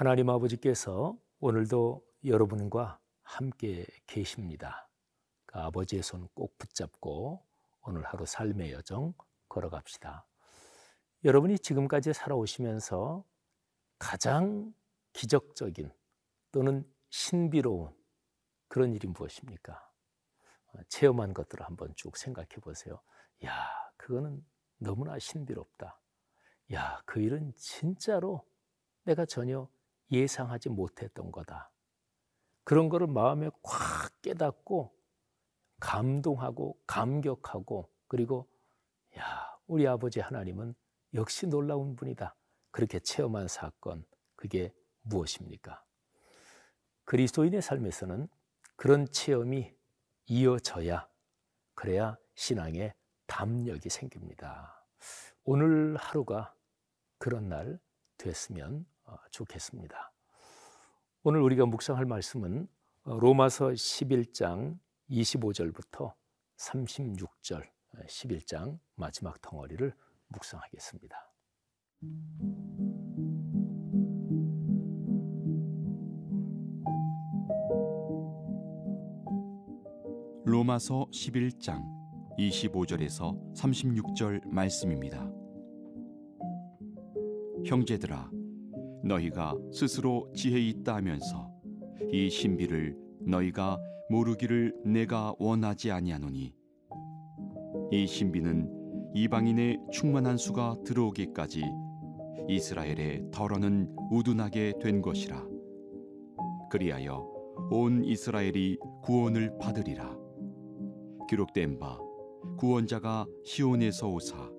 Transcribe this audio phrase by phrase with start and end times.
[0.00, 4.88] 하나님 아버지께서 오늘도 여러분과 함께 계십니다.
[5.44, 7.46] 그 아버지의 손 꼭 붙잡고
[7.82, 9.12] 오늘 하루 삶의 여정
[9.50, 10.26] 걸어갑시다.
[11.24, 13.26] 여러분이 지금까지 살아오시면서
[13.98, 14.72] 가장
[15.12, 15.92] 기적적인
[16.50, 17.94] 또는 신비로운
[18.68, 19.74] 그런 일이 무엇입니까?
[20.68, 23.02] 어, 체험한 것들을 한번 쭉 생각해 보세요.
[23.44, 24.42] 야, 그거는
[24.78, 26.00] 너무나 신비롭다.
[26.72, 28.48] 야, 그 일은 진짜로
[29.04, 29.68] 내가 전혀
[30.10, 31.70] 예상하지 못했던 거다.
[32.64, 34.94] 그런 거를 마음에 꽉 깨닫고
[35.80, 38.48] 감동하고 감격하고 그리고
[39.18, 40.74] 야, 우리 아버지 하나님은
[41.14, 42.34] 역시 놀라운 분이다.
[42.70, 44.04] 그렇게 체험한 사건
[44.36, 45.84] 그게 무엇입니까?
[47.04, 48.28] 그리스도인의 삶에서는
[48.76, 49.74] 그런 체험이
[50.26, 51.08] 이어져야
[51.74, 52.94] 그래야 신앙에
[53.26, 54.84] 담력이 생깁니다.
[55.44, 56.54] 오늘 하루가
[57.18, 57.80] 그런 날
[58.16, 58.89] 됐으면 어,
[59.30, 60.12] 좋겠습니다.
[61.22, 62.68] 오늘 우리가 묵상할 말씀은
[63.04, 64.78] 어, 로마서 11장
[65.10, 66.14] 25절부터
[66.56, 67.68] 36절
[68.06, 69.92] 11장 마지막 덩어리를
[70.28, 71.16] 묵상하겠습니다.
[80.44, 81.84] 로마서 11장
[82.38, 85.30] 25절에서 36절 말씀입니다.
[87.66, 88.30] 형제들아
[89.02, 91.50] 너희가 스스로 지혜 있다 하면서
[92.12, 96.52] 이 신비를 너희가 모르기를 내가 원하지 아니하노니.
[97.92, 101.62] 이 신비는 이방인의 충만한 수가 들어오기까지
[102.48, 105.46] 이스라엘의 덜어는 우둔하게 된 것이라.
[106.70, 107.26] 그리하여
[107.70, 110.16] 온 이스라엘이 구원을 받으리라.
[111.28, 111.98] 기록된 바
[112.58, 114.50] 구원자가 시온에서 오사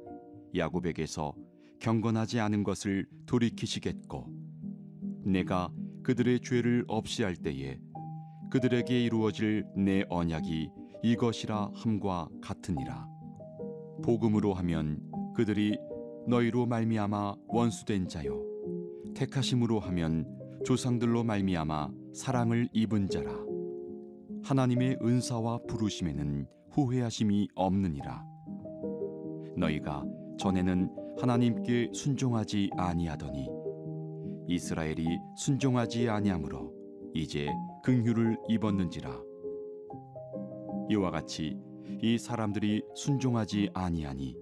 [0.56, 1.34] 야곱에게서
[1.81, 4.28] 경건하지 않은 것을 돌이키시겠고
[5.25, 5.72] 내가
[6.03, 7.80] 그들의 죄를 없이 할 때에
[8.52, 10.69] 그들에게 이루어질 내 언약이
[11.03, 13.08] 이것이라 함과 같으니라.
[14.03, 15.02] 복음으로 하면
[15.36, 15.78] 그들이
[16.28, 18.44] 너희로 말미암아 원수된 자요.
[19.16, 20.28] 택하심으로 하면
[20.63, 23.34] 조상들로 말미암아 사랑을 입은 자라.
[24.44, 28.24] 하나님의 은사와 부르심에는 후회하심이 없느니라.
[29.58, 30.03] 너희가
[30.38, 33.48] 전에는 하나님께 순종하지 아니하더니
[34.48, 35.06] 이스라엘이
[35.38, 36.74] 순종하지 아니하므로
[37.14, 37.48] 이제
[37.84, 39.22] 긍휼을 입었는지라.
[40.90, 41.58] 이와 같이
[42.02, 44.36] 이 사람들이 순종하지 아니하니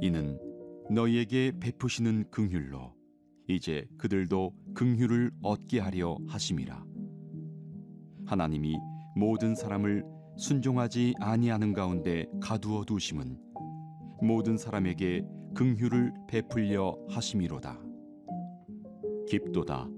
[0.00, 0.38] 이는
[0.90, 2.94] 너희에게 베푸시는 긍휼로
[3.48, 6.84] 이제 그들도 긍휼을 얻게 하려 하심이라.
[8.26, 8.76] 하나님이
[9.16, 10.04] 모든 사람을
[10.36, 13.38] 순종하지 아니하는 가운데 가두어 두심은
[14.22, 17.78] 모든 사람에게 긍휼을 베풀려 하심이로다.
[19.28, 19.88] 깊도다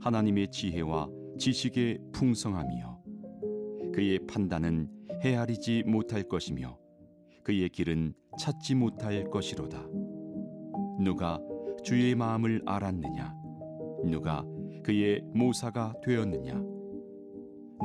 [0.00, 1.08] 하나님의 지혜와
[1.38, 3.02] 지식의 풍성함이요
[3.94, 4.88] 그의 판단은
[5.22, 6.78] 헤아리지 못할 것이며
[7.42, 9.86] 그의 길은 찾지 못할 것이로다.
[11.00, 11.40] 누가
[11.84, 13.34] 주의 마음을 알았느냐?
[14.04, 14.44] 누가
[14.82, 16.54] 그의 모사가 되었느냐?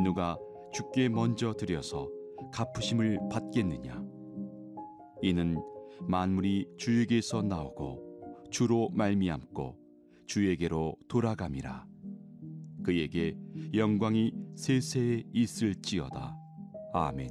[0.03, 0.37] 누가
[0.73, 2.09] 주께 먼저 드려서
[2.51, 4.03] 갚으심을 받겠느냐?
[5.21, 5.61] 이는
[6.07, 9.77] 만물이 주에게서 나오고 주로 말미암고
[10.27, 11.85] 주에게로 돌아감이라
[12.83, 13.37] 그에게
[13.73, 16.37] 영광이 세세에 있을지어다
[16.93, 17.29] 아멘.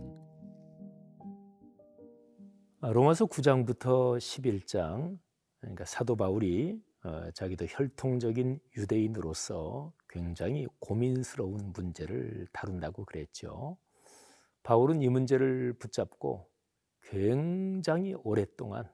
[2.83, 5.19] 아, 로마서 9장부터 11장
[5.61, 13.77] 그러니까 사도 바울이 어, 자기도 혈통적인 유대인으로서 굉장히 고민스러운 문제를 다룬다고 그랬죠.
[14.63, 16.47] 바울은 이 문제를 붙잡고
[17.03, 18.91] 굉장히 오랫동안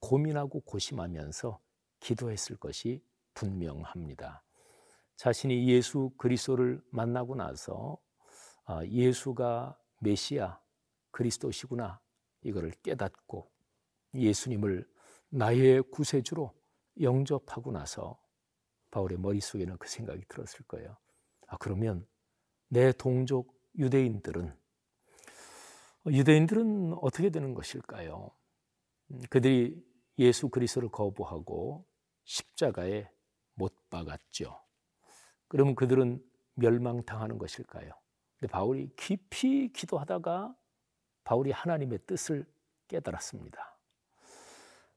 [0.00, 1.60] 고민하고 고심하면서
[2.00, 3.02] 기도했을 것이
[3.34, 4.42] 분명합니다.
[5.16, 7.98] 자신이 예수 그리스도를 만나고 나서
[8.64, 10.60] 아, 예수가 메시아
[11.10, 12.00] 그리스도시구나
[12.42, 13.50] 이거를 깨닫고
[14.14, 14.88] 예수님을
[15.28, 16.54] 나의 구세주로
[17.00, 18.20] 영접하고 나서
[18.90, 20.96] 바울의 머릿속에는 그 생각이 들었을 거예요.
[21.46, 22.06] 아, 그러면
[22.68, 24.56] 내 동족 유대인들은
[26.06, 28.30] 유대인들은 어떻게 되는 것일까요?
[29.10, 29.82] 음, 그들이
[30.18, 31.86] 예수 그리스도를 거부하고
[32.24, 33.10] 십자가에
[33.54, 34.60] 못 박았죠.
[35.48, 36.22] 그러면 그들은
[36.54, 37.92] 멸망당하는 것일까요?
[38.38, 40.54] 근데 바울이 깊이 기도하다가
[41.24, 42.46] 바울이 하나님의 뜻을
[42.88, 43.78] 깨달았습니다.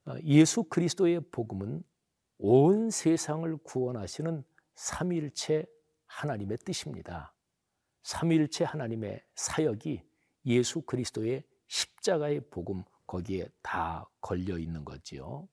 [0.06, 1.84] 어, 예수 그리스도의 복음은
[2.38, 4.44] 온 세상을 구원하시는
[4.76, 5.66] 삼일체
[6.06, 7.34] 하나님의 뜻입니다.
[8.04, 10.04] 삼일체 하나님의 사역이
[10.46, 15.48] 예수 그리스도의 십자가의 복음 거기에 다 걸려 있는 거지요.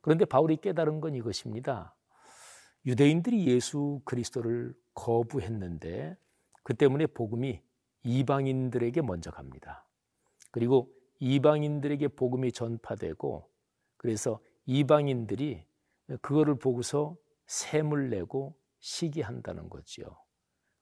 [0.00, 1.94] 그런데 바울이 깨달은 건 이것입니다.
[2.84, 6.16] 유대인들이 예수 그리스도를 거부했는데
[6.62, 7.60] 그 때문에 복음이
[8.04, 9.86] 이방인들에게 먼저 갑니다.
[10.52, 13.50] 그리고 이방인들에게 복음이 전파되고
[13.96, 15.64] 그래서 이방인들이
[16.22, 20.16] 그거를 보고서 샘을 내고 시기한다는 거지요.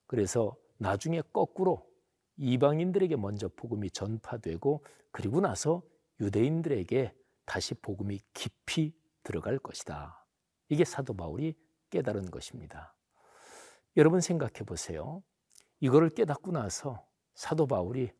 [0.05, 1.89] 그래서 나중에 거꾸로
[2.37, 5.81] 이방인들에게 먼저 복음이 전파되고 그리고 나서
[6.19, 7.15] 유대인들에게
[7.45, 8.93] 다시 복음이 깊이
[9.23, 10.25] 들어갈 것이다.
[10.69, 11.55] 이게 사도 바울이
[11.89, 12.95] 깨달은 것입니다.
[13.97, 15.23] 여러분 생각해 보세요.
[15.79, 18.11] 이거를 깨닫고 나서 사도 바울이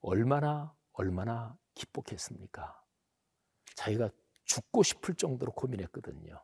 [0.00, 2.80] 얼마나 얼마나 기뻤겠습니까?
[3.74, 4.10] 자기가
[4.44, 6.40] 죽고 싶을 정도로 고민했거든요.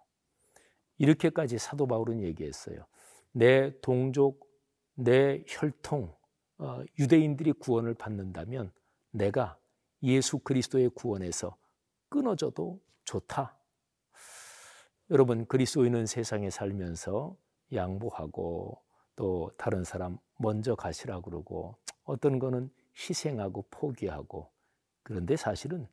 [0.98, 2.86] 이렇게까지 사도 바울은 얘기했어요.
[3.32, 4.48] 내 동족,
[4.94, 6.19] 내 혈통, 어,
[6.98, 8.72] 유대인들이 구원을 받는다면
[9.10, 9.58] 내가
[10.02, 11.56] 예수 그리스도의 구원에서
[12.08, 13.56] 끊어져도 좋다.
[15.10, 17.36] 여러분 그리스도인은 세상에 살면서
[17.72, 18.82] 양보하고
[19.16, 24.50] 또 다른 사람 먼저 가시라 그러고 어떤 거는 희생하고 포기하고
[25.02, 25.88] 그런데 사실은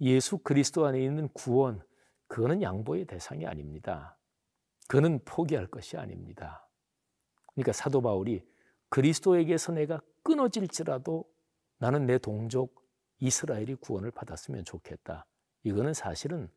[0.00, 1.82] 예수 그리스도 안에 있는 구원
[2.26, 4.16] 그거는 양보의 대상이 아닙니다.
[4.88, 6.68] 그는 포기할 것이 아닙니다.
[7.54, 8.44] 그러니까 사도 바울이
[8.94, 11.24] 그리스도에게서 내가 끊어질지라도
[11.78, 12.80] 나는 내 동족
[13.18, 15.26] 이스라엘이 구원을 받았으면 좋겠다.
[15.64, 16.48] 이거는 사실은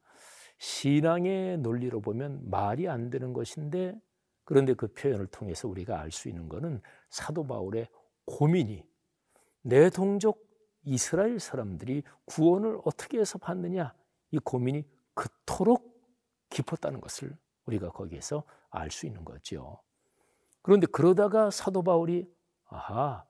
[0.60, 4.00] 신앙의 논리로 보면 말이 안 되는 것인데
[4.44, 6.80] 그런데 그 표현을 통해서 우리가 알 수 있는 것은
[7.10, 7.88] 사도 바울의
[8.26, 8.84] 고민이
[9.64, 10.48] 내 동족
[10.84, 13.96] 이스라엘 사람들이 구원을 어떻게 해서 받느냐
[14.30, 14.86] 이 고민이
[15.16, 16.08] 그토록
[16.52, 17.36] 깊었다는 것을
[17.66, 19.82] 우리가 거기에서 알 수 있는 거죠.
[20.68, 22.30] 그런데 그러다가 사도 바울이
[22.66, 23.24] 아하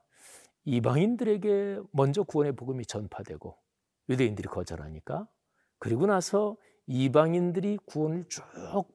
[0.66, 3.56] 이방인들에게 먼저 구원의 복음이 전파되고
[4.10, 5.28] 유대인들이 거절하니까
[5.78, 6.58] 그리고 나서
[6.88, 8.42] 이방인들이 구원을 쭉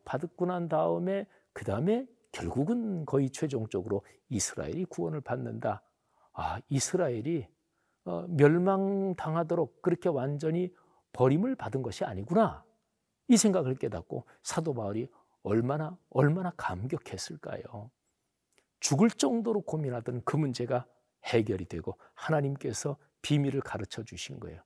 [0.05, 5.85] 받고 난 다음에 그 다음에 결국은 거의 최종적으로 이스라엘이 구원을 받는다.
[6.33, 7.47] 아, 이스라엘이
[8.06, 10.75] 어, 멸망당하도록 그렇게 완전히
[11.12, 12.65] 버림을 받은 것이 아니구나.
[13.29, 15.06] 이 생각을 깨닫고 사도 바울이
[15.44, 17.93] 얼마나 얼마나 감격했을까요?
[18.82, 20.87] 죽을 정도로 고민하던 그 문제가
[21.25, 24.61] 해결이 되고 하나님께서 비밀을 가르쳐 주신 거예요.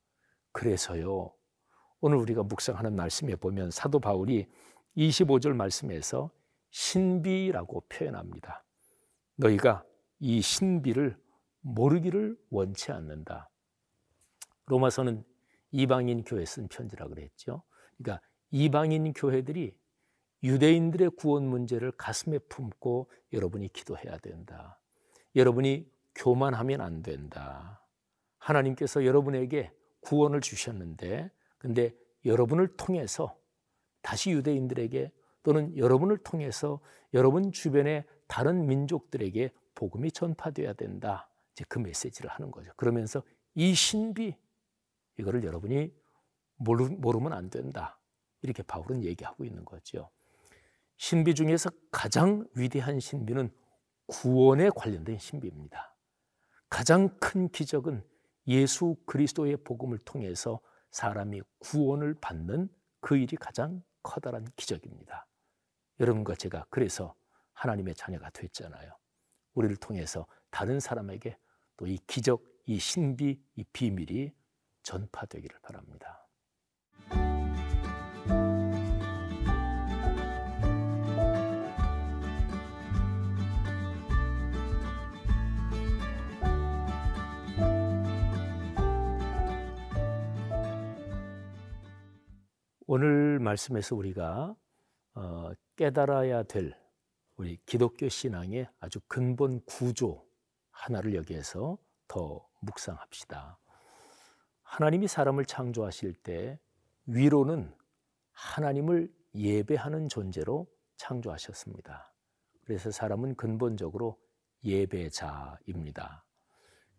[0.52, 1.34] 그래서요.
[2.00, 4.46] 오늘 우리가 묵상하는 말씀에 보면 사도 바울이
[4.96, 6.30] 25절 말씀에서
[6.70, 8.64] 신비라고 표현합니다.
[9.36, 9.84] 너희가
[10.18, 11.18] 이 신비를
[11.60, 13.50] 모르기를 원치 않는다.
[14.64, 15.24] 로마서는
[15.72, 17.62] 이방인 교회 쓴 편지라 그랬죠.
[17.98, 19.76] 그러니까 이방인 교회들이
[20.46, 24.78] 유대인들의 구원 문제를 가슴에 품고 여러분이 기도해야 된다.
[25.34, 27.84] 여러분이 교만하면 안 된다.
[28.38, 31.94] 하나님께서 여러분에게 구원을 주셨는데, 근데
[32.24, 33.36] 여러분을 통해서
[34.02, 35.12] 다시 유대인들에게
[35.42, 36.80] 또는 여러분을 통해서
[37.12, 41.28] 여러분 주변의 다른 민족들에게 복음이 전파되어야 된다.
[41.52, 42.72] 이제 그 메시지를 하는 거죠.
[42.76, 43.22] 그러면서
[43.54, 44.36] 이 신비
[45.18, 45.92] 이거를 여러분이
[46.56, 47.98] 모르면 안 된다.
[48.42, 50.10] 이렇게 바울은 얘기하고 있는 거죠.
[50.96, 53.50] 신비 중에서 가장 위대한 신비는
[54.06, 55.94] 구원에 관련된 신비입니다.
[56.68, 58.04] 가장 큰 기적은
[58.48, 60.60] 예수 그리스도의 복음을 통해서
[60.90, 62.68] 사람이 구원을 받는
[63.00, 65.26] 그 일이 가장 커다란 기적입니다.
[66.00, 67.14] 여러분과 제가 그래서
[67.52, 68.96] 하나님의 자녀가 됐잖아요.
[69.54, 71.38] 우리를 통해서 다른 사람에게
[71.76, 74.32] 또 이 기적, 이 신비, 이 비밀이
[74.82, 76.25] 전파되기를 바랍니다.
[92.88, 94.54] 오늘 말씀에서 우리가
[95.14, 96.72] 어, 깨달아야 될
[97.34, 100.24] 우리 기독교 신앙의 아주 근본 구조
[100.70, 103.58] 하나를 여기에서 더 묵상합시다.
[104.62, 106.60] 하나님이 사람을 창조하실 때
[107.06, 107.74] 위로는
[108.30, 112.14] 하나님을 예배하는 존재로 창조하셨습니다.
[112.62, 114.16] 그래서 사람은 근본적으로
[114.62, 116.24] 예배자입니다.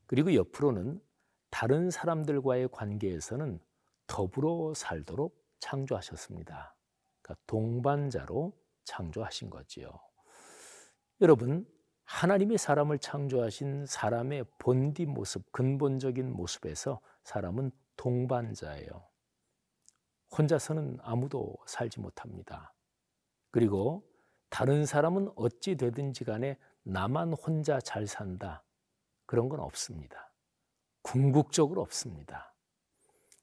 [0.06, 1.01] 그리고 옆으로는
[1.50, 3.62] 다른 사람들과의 관계에서는
[4.06, 6.75] 더불어 살도록 창조하셨습니다.
[7.21, 8.53] 그러니까 동반자로
[8.85, 9.91] 창조하신 거지요.
[11.21, 11.67] 여러분,
[12.05, 19.07] 하나님이 사람을 창조하신 사람의 본디 모습, 근본적인 모습에서 사람은 동반자예요.
[20.37, 22.73] 혼자서는 아무도 살지 못합니다.
[23.51, 24.07] 그리고
[24.49, 28.63] 다른 사람은 어찌 되든지 간에 나만 혼자 잘 산다.
[29.25, 30.31] 그런 건 없습니다.
[31.01, 32.53] 궁극적으로 없습니다.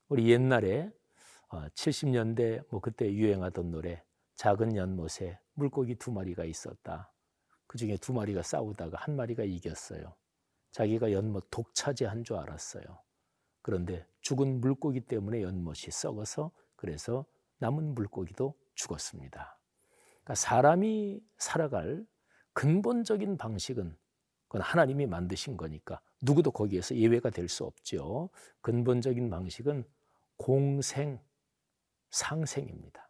[0.09, 0.91] 우리 옛날에
[1.75, 4.03] 70년대 어, 뭐 그때 유행하던 노래
[4.37, 7.13] 작은 연못에 물고기 두 마리가 있었다.
[7.67, 10.15] 그 중에 두 마리가 싸우다가 한 마리가 이겼어요.
[10.73, 12.85] 자기가 연못 독차지한 줄 알았어요.
[13.63, 17.25] 그런데 죽은 물고기 때문에 연못이 썩어서 그래서
[17.59, 19.59] 남은 물고기도 죽었습니다.
[20.25, 22.05] 그러니까 사람이 살아갈
[22.53, 23.97] 근본적인 방식은
[24.49, 28.31] 그건 하나님이 만드신 거니까 누구도 거기에서 예외가 될 수 없죠.
[28.61, 29.85] 근본적인 방식은
[30.37, 31.21] 공생,
[32.15, 33.09] 상생입니다.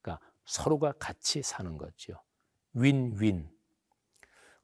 [0.00, 2.14] 그러니까 서로가 같이 사는 거죠.
[2.72, 3.50] 윈윈.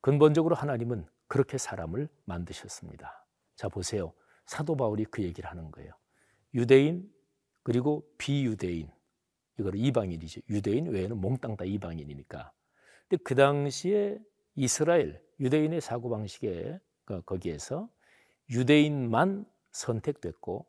[0.01, 3.27] 근본적으로 하나님은 그렇게 사람을 만드셨습니다.
[3.57, 4.13] 자, 보세요.
[4.47, 5.93] 사도 바울이 그 얘기를 하는 거예요.
[6.55, 7.11] 유대인,
[7.63, 8.91] 그리고 비유대인.
[9.59, 10.41] 이거를 이방인이죠.
[10.49, 12.53] 유대인 외에는 몽땅 다 이방인이니까.
[13.09, 14.19] 근데 그 당시에
[14.55, 17.89] 이스라엘, 유대인의 사고 방식에 그 거기에서
[18.51, 20.67] 유대인만 선택됐고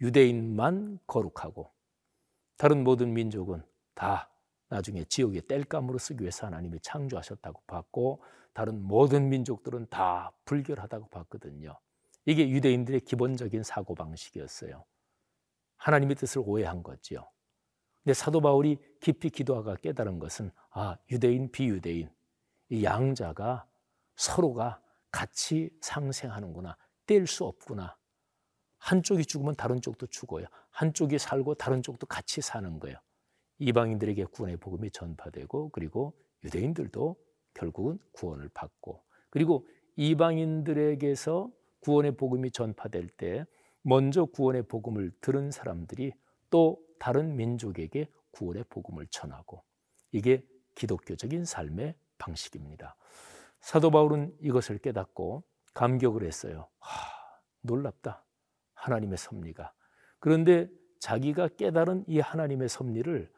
[0.00, 1.73] 유대인만 거룩하고
[2.56, 3.62] 다른 모든 민족은
[3.94, 4.30] 다
[4.68, 11.78] 나중에 지옥의 땔감으로 쓰기 위해서 하나님이 창조하셨다고 봤고 다른 모든 민족들은 다 불결하다고 봤거든요.
[12.24, 14.84] 이게 유대인들의 기본적인 사고 방식이었어요.
[15.76, 17.28] 하나님의 뜻을 오해한 거지요.
[18.02, 22.10] 근데 사도 바울이 깊이 기도하가 깨달은 것은 아 유대인 비유대인
[22.70, 23.66] 이 양자가
[24.16, 24.80] 서로가
[25.10, 27.96] 같이 상생하는구나 뗄 수 없구나
[28.84, 30.46] 한쪽이 죽으면 다른 쪽도 죽어요.
[30.70, 32.98] 한쪽이 살고 다른 쪽도 같이 사는 거예요.
[33.58, 36.12] 이방인들에게 구원의 복음이 전파되고 그리고
[36.44, 37.16] 유대인들도
[37.54, 41.50] 결국은 구원을 받고 그리고 이방인들에게서
[41.80, 43.46] 구원의 복음이 전파될 때
[43.80, 46.12] 먼저 구원의 복음을 들은 사람들이
[46.50, 49.62] 또 다른 민족에게 구원의 복음을 전하고
[50.12, 52.96] 이게 기독교적인 삶의 방식입니다.
[53.60, 56.68] 사도 바울은 이것을 깨닫고 감격을 했어요.
[56.80, 56.90] 하,
[57.62, 58.23] 놀랍다.
[58.84, 59.72] 하나님의 섭리가.
[60.18, 60.68] 그런데
[61.00, 63.30] 자기가 깨달은 이 하나님의 섭리를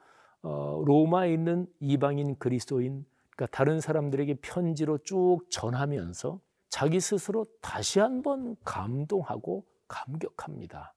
[0.43, 8.57] 어, 로마에 있는 이방인 그리스도인 그러니까 다른 사람들에게 편지로 쭉 전하면서 자기 스스로 다시 한번
[8.65, 10.95] 감동하고 감격합니다.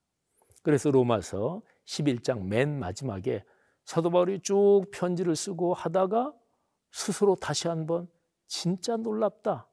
[0.62, 3.44] 그래서 로마서 11장 맨 마지막에
[3.84, 6.32] 사도 바울이 쭉 편지를 쓰고 하다가
[6.92, 8.08] 스스로 다시 한번
[8.46, 9.66] 진짜 놀랍다.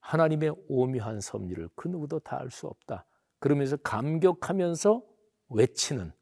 [0.00, 3.07] 하나님의 오묘한 섭리를 그 누구도 다 알 수 없다.
[3.38, 5.02] 그러면서 감격하면서
[5.50, 6.12] 외치는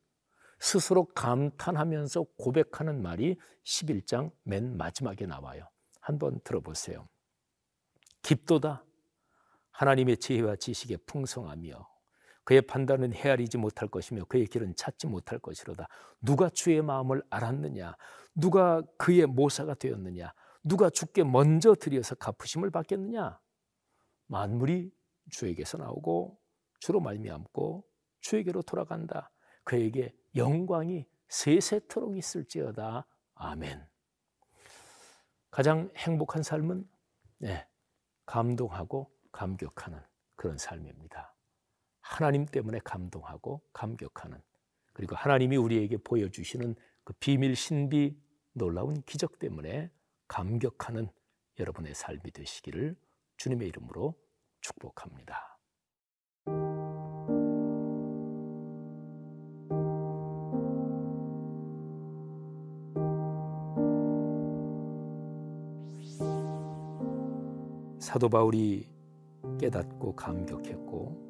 [0.59, 5.69] 스스로 감탄하면서 고백하는 말이 11장 맨 마지막에 나와요.
[6.01, 7.09] 한번 들어보세요.
[8.23, 8.85] 깊도다.
[9.73, 11.89] 하나님의 지혜와 지식의 풍성하며
[12.45, 15.89] 그의 판단은 헤아리지 못할 것이며 그의 길은 찾지 못할 것이로다.
[16.21, 17.97] 누가 주의 마음을 알았느냐?
[18.35, 20.33] 누가 그의 모사가 되었느냐?
[20.63, 23.39] 누가 주께 먼저 드려서 갚으심을 받겠느냐?
[24.29, 24.91] 만물이
[25.31, 26.39] 주에게서 나오고
[26.81, 27.85] 주로 말미암고
[28.21, 29.31] 주에게로 돌아간다.
[29.65, 33.07] 그에게 영광이 세세토록 있을지어다.
[33.35, 33.87] 아멘.
[35.51, 36.89] 가장 행복한 삶은
[37.39, 37.67] 네,
[38.27, 40.01] 감동하고 감격하는
[40.37, 41.35] 그런 삶입니다.
[42.01, 44.41] 하나님 때문에 감동하고 감격하는
[44.93, 48.19] 그리고 하나님이 우리에게 보여주시는 그 비밀 신비
[48.53, 49.91] 놀라운 기적 때문에
[50.29, 51.09] 감격하는
[51.59, 52.97] 여러분의 삶이 되시기를
[53.37, 54.15] 주님의 이름으로
[54.61, 55.56] 축복합니다.
[68.07, 68.89] 사도 바울이
[69.59, 71.27] 깨닫고 감격했고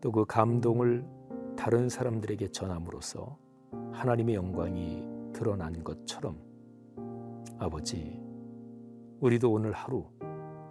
[0.00, 1.06] 또 그 감동을
[1.56, 3.38] 다른 사람들에게 전함으로써
[3.92, 6.40] 하나님의 영광이 드러난 것처럼
[7.60, 8.20] 아버지
[9.20, 10.06] 우리도 오늘 하루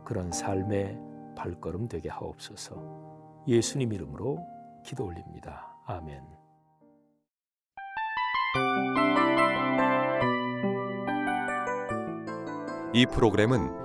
[0.03, 0.99] 그런 삶의
[1.37, 4.37] 발걸음 되게 하옵소서 예수님 이름으로
[4.85, 5.77] 기도 올립니다.
[5.85, 6.23] 아멘.
[12.93, 13.84] 이 프로그램은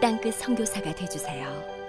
[0.00, 1.79] 땅끝 성교사가 되주세요